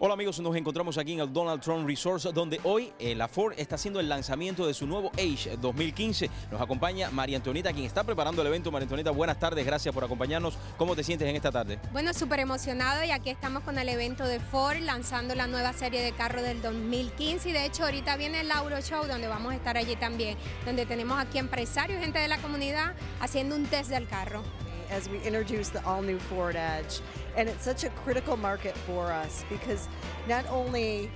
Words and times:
Hola 0.00 0.14
amigos, 0.14 0.38
nos 0.38 0.54
encontramos 0.54 0.96
aquí 0.96 1.14
en 1.14 1.18
el 1.18 1.32
Donald 1.32 1.60
Trump 1.60 1.84
Resource 1.84 2.30
donde 2.32 2.60
hoy 2.62 2.92
eh, 3.00 3.16
la 3.16 3.26
Ford 3.26 3.54
está 3.56 3.74
haciendo 3.74 3.98
el 3.98 4.08
lanzamiento 4.08 4.64
de 4.64 4.72
su 4.72 4.86
nuevo 4.86 5.10
Age 5.14 5.56
2015. 5.60 6.30
Nos 6.52 6.60
acompaña 6.60 7.10
María 7.10 7.36
Antonieta, 7.36 7.72
quien 7.72 7.84
está 7.84 8.04
preparando 8.04 8.40
el 8.42 8.46
evento. 8.46 8.70
María 8.70 8.84
Antonieta, 8.84 9.10
buenas 9.10 9.40
tardes, 9.40 9.66
gracias 9.66 9.92
por 9.92 10.04
acompañarnos. 10.04 10.56
¿Cómo 10.76 10.94
te 10.94 11.02
sientes 11.02 11.28
en 11.28 11.34
esta 11.34 11.50
tarde? 11.50 11.80
Bueno, 11.90 12.14
súper 12.14 12.38
emocionado 12.38 13.02
y 13.02 13.10
aquí 13.10 13.30
estamos 13.30 13.64
con 13.64 13.76
el 13.76 13.88
evento 13.88 14.24
de 14.24 14.38
Ford 14.38 14.78
lanzando 14.82 15.34
la 15.34 15.48
nueva 15.48 15.72
serie 15.72 16.00
de 16.00 16.12
carros 16.12 16.42
del 16.42 16.62
2015 16.62 17.48
y 17.48 17.52
de 17.52 17.64
hecho 17.64 17.82
ahorita 17.82 18.16
viene 18.16 18.42
el 18.42 18.48
Lauro 18.48 18.80
Show 18.80 19.04
donde 19.08 19.26
vamos 19.26 19.50
a 19.50 19.56
estar 19.56 19.76
allí 19.76 19.96
también, 19.96 20.38
donde 20.64 20.86
tenemos 20.86 21.18
aquí 21.18 21.38
empresarios, 21.38 22.00
gente 22.00 22.20
de 22.20 22.28
la 22.28 22.38
comunidad 22.38 22.94
haciendo 23.20 23.56
un 23.56 23.64
test 23.66 23.90
del 23.90 24.06
carro. 24.06 24.44
As 24.90 25.08
we 25.08 25.20
introduce 25.22 25.68
the 25.68 25.84
all 25.84 26.02
new 26.02 26.18
Ford 26.18 26.56
Edge. 26.56 27.00
And 27.36 27.48
it's 27.48 27.64
such 27.64 27.84
a 27.84 27.90
critical 27.90 28.36
market 28.36 28.76
for 28.78 29.12
us 29.12 29.44
because 29.48 29.88
not 30.28 30.46
only 30.48 31.10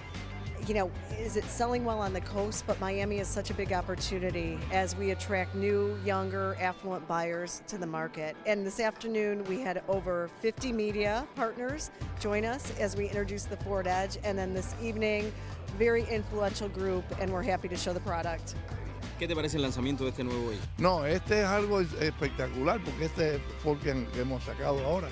you 0.69 0.75
know, 0.75 0.91
is 1.19 1.37
it 1.37 1.45
selling 1.45 1.85
well 1.85 1.99
on 1.99 2.13
the 2.13 2.21
coast, 2.21 2.65
but 2.67 2.79
Miami 2.81 3.19
is 3.19 3.27
such 3.27 3.51
a 3.51 3.55
big 3.55 3.73
opportunity 3.73 4.59
as 4.71 4.95
we 4.95 5.11
attract 5.11 5.55
new, 5.55 5.99
younger, 6.05 6.57
affluent 6.61 7.07
buyers 7.09 7.63
to 7.67 7.79
the 7.79 7.87
market. 7.87 8.37
And 8.47 8.65
this 8.65 8.79
afternoon, 8.79 9.45
we 9.45 9.61
had 9.61 9.83
over 9.89 10.31
50 10.41 10.73
media 10.73 11.27
partners 11.35 11.91
join 12.21 12.45
us 12.45 12.73
as 12.79 12.97
we 12.97 13.07
introduce 13.07 13.45
the 13.45 13.57
Ford 13.59 13.87
Edge. 13.89 14.19
And 14.23 14.39
then 14.39 14.55
this 14.55 14.77
evening, 14.81 15.33
very 15.79 16.05
influential 16.05 16.69
group, 16.69 17.05
and 17.19 17.33
we're 17.33 17.43
happy 17.43 17.69
to 17.69 17.77
show 17.77 17.93
the 17.93 18.01
product. 18.01 18.55
¿Qué 19.19 19.29
te 19.29 19.37
parece 19.37 19.57
el 19.57 19.63
lanzamiento 19.63 20.05
de 20.05 20.11
este 20.11 20.25
nuevo 20.25 20.51
Age? 20.51 20.59
No, 20.79 21.07
este 21.07 21.41
es 21.41 21.47
algo 21.47 21.81
espectacular 21.81 22.83
porque 22.85 23.05
este 23.05 23.39
Ford 23.63 23.79
que, 23.79 23.91
hemos 24.21 24.43
sacado 24.45 24.85
ahora 24.85 25.09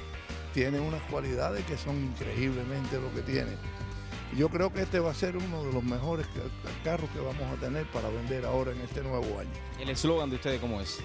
tiene 0.52 0.80
unas 0.80 1.02
cualidades 1.02 1.64
que 1.64 1.76
son 1.76 2.04
increíblemente 2.04 3.00
lo 3.00 3.12
que 3.14 3.22
tiene. 3.22 3.52
Yo 4.36 4.48
creo 4.48 4.72
que 4.72 4.82
este 4.82 5.00
va 5.00 5.10
a 5.10 5.14
ser 5.14 5.36
uno 5.36 5.64
de 5.64 5.72
los 5.72 5.82
mejores 5.82 6.26
carros 6.84 7.08
que 7.10 7.20
vamos 7.20 7.42
a 7.56 7.60
tener 7.60 7.86
para 7.90 8.08
vender 8.08 8.44
ahora 8.44 8.72
en 8.72 8.80
este 8.80 9.02
nuevo 9.02 9.38
año. 9.38 9.50
¿El 9.78 9.90
eslogan 9.90 10.30
de 10.30 10.36
ustedes 10.36 10.60
cómo 10.60 10.80
es? 10.80 10.98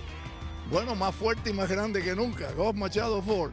Bueno, 0.71 0.95
más 0.95 1.13
fuerte 1.13 1.51
y 1.51 1.53
más 1.53 1.69
grande 1.69 2.03
que 2.03 2.16
nunca. 2.16 2.51
Go 2.53 2.73
Machado 2.73 3.21
Ford. 3.21 3.51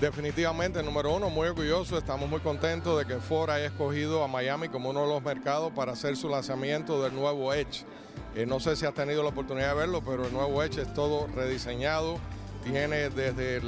Definitivamente, 0.00 0.82
número 0.82 1.14
uno, 1.14 1.30
muy 1.30 1.48
orgulloso, 1.48 1.98
estamos 1.98 2.28
muy 2.28 2.40
contentos 2.40 2.98
de 2.98 3.06
que 3.06 3.20
Ford 3.20 3.50
haya 3.50 3.66
escogido 3.66 4.22
a 4.22 4.28
Miami 4.28 4.68
como 4.68 4.90
uno 4.90 5.02
de 5.02 5.08
los 5.08 5.22
mercados 5.22 5.72
para 5.72 5.92
hacer 5.92 6.16
su 6.16 6.28
lanzamiento 6.28 7.02
del 7.02 7.14
nuevo 7.14 7.52
Edge. 7.52 7.84
Eh, 8.38 8.46
no 8.46 8.60
sé 8.60 8.76
si 8.76 8.86
has 8.86 8.94
tenido 8.94 9.24
la 9.24 9.30
oportunidad 9.30 9.70
de 9.70 9.74
verlo, 9.74 10.00
pero 10.00 10.24
el 10.24 10.32
nuevo 10.32 10.62
Edge 10.62 10.82
es 10.82 10.94
todo 10.94 11.26
rediseñado. 11.34 12.20
Tiene 12.62 13.10
desde 13.10 13.60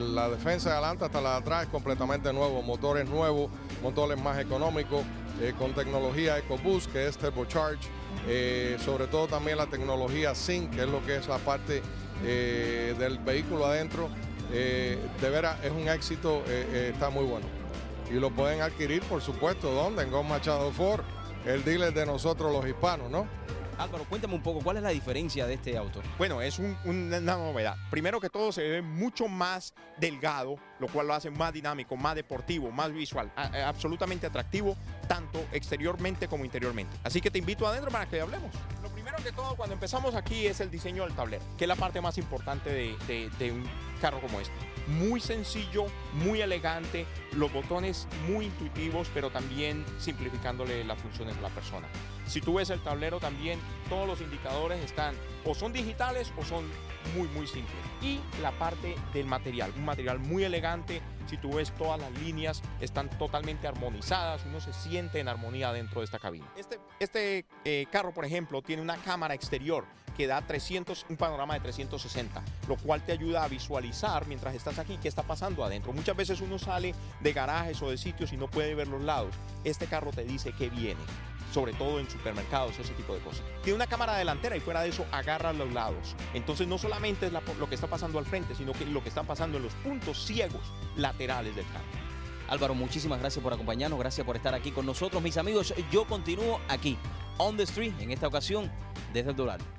la 0.00 0.28
defensa 0.28 0.70
de 0.70 0.74
adelante 0.74 1.04
hasta 1.04 1.20
la 1.20 1.30
de 1.34 1.36
atrás 1.36 1.66
completamente 1.68 2.32
nuevo. 2.32 2.60
Motores 2.62 3.08
nuevos, 3.08 3.48
motores 3.80 4.20
más 4.20 4.40
económicos, 4.40 5.04
eh, 5.40 5.54
con 5.56 5.72
tecnología 5.72 6.36
EcoBoost, 6.36 6.90
que 6.90 7.06
es 7.06 7.16
TurboCharge. 7.16 7.88
Eh, 8.26 8.76
sobre 8.84 9.06
todo 9.06 9.28
también 9.28 9.56
la 9.56 9.66
tecnología 9.66 10.34
Sync, 10.34 10.74
que 10.74 10.82
es 10.82 10.88
lo 10.88 11.00
que 11.06 11.14
es 11.14 11.28
la 11.28 11.38
parte 11.38 11.80
del 12.20 13.18
vehículo 13.20 13.66
adentro. 13.66 14.08
de 14.50 15.30
veras 15.30 15.62
es 15.62 15.70
un 15.70 15.88
éxito, 15.88 16.42
está 16.44 17.08
muy 17.08 17.24
bueno. 17.24 17.46
Y 18.10 18.14
lo 18.14 18.30
pueden 18.30 18.62
adquirir, 18.62 19.00
por 19.04 19.22
supuesto, 19.22 19.70
¿dónde? 19.70 20.02
En 20.02 20.10
Go 20.10 20.24
Machado 20.24 20.72
Ford, 20.72 21.02
el 21.46 21.62
dealer 21.62 21.94
de 21.94 22.04
nosotros 22.04 22.50
los 22.50 22.66
hispanos, 22.66 23.08
¿no? 23.10 23.28
Álvaro, 23.78 24.04
cuéntame 24.08 24.34
un 24.34 24.42
poco, 24.42 24.60
¿cuál 24.60 24.76
es 24.78 24.82
la 24.82 24.88
diferencia 24.90 25.46
de 25.46 25.54
este 25.54 25.78
auto? 25.78 26.02
Bueno, 26.18 26.42
es 26.42 26.58
una 26.58 27.20
novedad. 27.20 27.76
Primero 27.90 28.20
que 28.20 28.28
todo 28.28 28.50
se 28.50 28.62
ve 28.62 28.82
mucho 28.82 29.28
más 29.28 29.72
delgado, 29.98 30.56
lo 30.80 30.88
cual 30.88 31.06
lo 31.06 31.14
hace 31.14 31.30
más 31.30 31.52
dinámico, 31.52 31.96
más 31.96 32.16
deportivo, 32.16 32.72
más 32.72 32.92
visual, 32.92 33.32
absolutamente 33.36 34.26
atractivo, 34.26 34.76
tanto 35.06 35.44
exteriormente 35.52 36.26
como 36.26 36.44
interiormente. 36.44 36.96
Así 37.04 37.20
que 37.20 37.30
te 37.30 37.38
invito 37.38 37.66
adentro 37.66 37.90
para 37.90 38.06
que 38.06 38.20
hablemos. 38.20 38.52
Lo 38.82 38.88
primero 38.90 39.16
que 39.18 39.30
todo, 39.30 39.54
cuando 39.54 39.74
empezamos 39.74 40.14
aquí, 40.16 40.46
es 40.46 40.60
el 40.60 40.70
diseño 40.70 41.04
del 41.04 41.14
tablero, 41.14 41.44
que 41.56 41.64
es 41.64 41.68
la 41.68 41.76
parte 41.76 42.00
más 42.00 42.18
importante 42.18 42.70
de 42.70 43.52
un 43.52 43.64
carro 44.00 44.20
como 44.20 44.40
este 44.40 44.52
muy 44.88 45.20
sencillo, 45.20 45.86
muy 46.14 46.40
elegante, 46.40 47.06
los 47.32 47.52
botones 47.52 48.08
muy 48.28 48.46
intuitivos, 48.46 49.08
pero 49.12 49.30
también 49.30 49.84
simplificándole 49.98 50.84
las 50.84 50.98
funciones 50.98 51.36
a 51.36 51.42
la 51.42 51.48
persona. 51.50 51.88
Si 52.26 52.40
tú 52.40 52.54
ves 52.54 52.70
el 52.70 52.82
tablero 52.82 53.20
también, 53.20 53.58
todos 53.88 54.06
los 54.06 54.20
indicadores 54.20 54.84
están 54.84 55.14
o 55.44 55.54
son 55.54 55.72
digitales 55.72 56.32
o 56.36 56.44
son 56.44 56.64
muy 57.16 57.28
muy 57.28 57.46
simples. 57.46 57.76
Y 58.02 58.20
la 58.42 58.52
parte 58.52 58.96
del 59.12 59.26
material, 59.26 59.72
un 59.76 59.84
material 59.84 60.18
muy 60.18 60.44
elegante, 60.44 61.00
si 61.26 61.36
tú 61.36 61.54
ves 61.54 61.72
todas 61.72 62.00
las 62.00 62.10
líneas 62.22 62.62
están 62.80 63.10
totalmente 63.10 63.66
armonizadas, 63.66 64.44
uno 64.46 64.60
se 64.60 64.72
siente 64.72 65.20
en 65.20 65.28
armonía 65.28 65.72
dentro 65.72 66.00
de 66.00 66.06
esta 66.06 66.18
cabina. 66.18 66.46
Este, 66.56 66.78
este 67.00 67.44
eh, 67.64 67.86
carro, 67.90 68.12
por 68.12 68.24
ejemplo, 68.24 68.62
tiene 68.62 68.82
una 68.82 68.96
cámara 68.96 69.34
exterior 69.34 69.84
que 70.18 70.26
da 70.26 70.42
300, 70.42 71.06
un 71.08 71.16
panorama 71.16 71.54
de 71.54 71.60
360, 71.60 72.42
lo 72.66 72.76
cual 72.76 73.04
te 73.04 73.12
ayuda 73.12 73.44
a 73.44 73.48
visualizar 73.48 74.26
mientras 74.26 74.52
estás 74.54 74.80
aquí 74.80 74.98
qué 75.00 75.06
está 75.06 75.22
pasando 75.22 75.64
adentro. 75.64 75.92
Muchas 75.92 76.16
veces 76.16 76.40
uno 76.40 76.58
sale 76.58 76.92
de 77.20 77.32
garajes 77.32 77.80
o 77.82 77.88
de 77.88 77.96
sitios 77.96 78.32
y 78.32 78.36
no 78.36 78.48
puede 78.48 78.74
ver 78.74 78.88
los 78.88 79.00
lados. 79.00 79.32
Este 79.62 79.86
carro 79.86 80.10
te 80.10 80.24
dice 80.24 80.52
qué 80.58 80.68
viene 80.68 81.00
sobre 81.54 81.72
todo 81.72 81.98
en 81.98 82.10
supermercados, 82.10 82.78
ese 82.78 82.92
tipo 82.92 83.14
de 83.14 83.20
cosas. 83.20 83.42
Tiene 83.62 83.76
una 83.76 83.86
cámara 83.86 84.16
delantera 84.16 84.54
y 84.54 84.60
fuera 84.60 84.82
de 84.82 84.90
eso 84.90 85.06
agarra 85.10 85.52
los 85.54 85.72
lados. 85.72 86.14
Entonces 86.34 86.68
no 86.68 86.76
solamente 86.76 87.26
es 87.26 87.32
lo 87.32 87.68
que 87.68 87.74
está 87.74 87.86
pasando 87.86 88.18
al 88.18 88.26
frente, 88.26 88.54
sino 88.54 88.74
que 88.74 88.84
lo 88.84 89.02
que 89.02 89.08
está 89.08 89.22
pasando 89.22 89.56
en 89.56 89.62
los 89.62 89.72
puntos 89.76 90.26
ciegos 90.26 90.60
laterales 90.96 91.56
del 91.56 91.64
carro. 91.68 91.86
Álvaro, 92.48 92.74
muchísimas 92.74 93.20
gracias 93.20 93.42
por 93.42 93.54
acompañarnos, 93.54 93.98
gracias 93.98 94.26
por 94.26 94.36
estar 94.36 94.54
aquí 94.54 94.72
con 94.72 94.84
nosotros, 94.84 95.22
mis 95.22 95.38
amigos. 95.38 95.72
Yo 95.90 96.06
continúo 96.06 96.60
aquí, 96.68 96.98
on 97.38 97.56
the 97.56 97.62
street, 97.62 97.94
en 98.00 98.10
esta 98.10 98.26
ocasión, 98.26 98.70
desde 99.14 99.30
el 99.30 99.36
dólar. 99.36 99.77